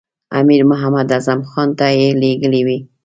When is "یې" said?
1.99-2.07